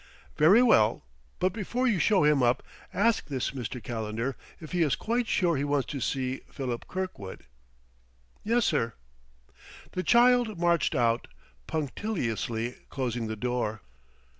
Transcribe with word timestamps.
"Very 0.35 0.63
well. 0.63 1.05
But 1.37 1.53
before 1.53 1.85
you 1.85 1.99
show 1.99 2.23
him 2.23 2.41
up, 2.41 2.63
ask 2.91 3.27
this 3.27 3.51
Mr. 3.51 3.83
Calendar 3.83 4.35
if 4.59 4.71
he 4.71 4.81
is 4.81 4.95
quite 4.95 5.27
sure 5.27 5.57
he 5.57 5.63
wants 5.63 5.85
to 5.89 5.99
see 6.01 6.37
Philip 6.49 6.87
Kirkwood." 6.87 7.45
"Yessir." 8.43 8.95
The 9.91 10.01
child 10.01 10.57
marched 10.57 10.95
out, 10.95 11.27
punctiliously 11.67 12.77
closing 12.89 13.27
the 13.27 13.35
door. 13.35 13.81